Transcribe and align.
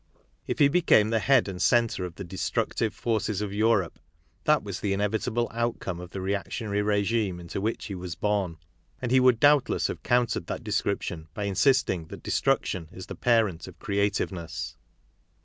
If 0.47 0.57
he 0.57 0.67
became 0.67 1.11
the 1.11 1.19
head 1.19 1.47
and 1.47 1.61
centre 1.61 2.05
of 2.05 2.15
the 2.15 2.23
destructive 2.23 2.91
forces 2.91 3.39
of 3.39 3.53
Europe, 3.53 3.99
that 4.45 4.63
was 4.63 4.79
the 4.79 4.93
inevitable 4.93 5.47
outcome 5.53 5.99
of 5.99 6.09
the 6.09 6.21
reactionary 6.21 6.81
regime 6.81 7.39
into 7.39 7.61
which 7.61 7.85
he 7.85 7.93
was 7.93 8.15
born; 8.15 8.57
and 8.99 9.11
he 9.11 9.19
would 9.19 9.39
doubtless 9.39 9.85
have 9.89 10.01
countered 10.01 10.47
that 10.47 10.63
description 10.63 11.27
by 11.35 11.43
insisting 11.43 12.05
that 12.07 12.23
destruction 12.23 12.89
is 12.91 13.05
the 13.05 13.15
parent 13.15 13.67
of 13.67 13.77
creativeness. 13.77 14.75